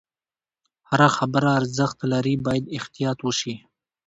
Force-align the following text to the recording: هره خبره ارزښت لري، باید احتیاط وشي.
هره 0.89 1.07
خبره 1.17 1.49
ارزښت 1.59 1.97
لري، 2.11 2.35
باید 2.45 2.65
احتیاط 2.77 3.19
وشي. 3.23 3.53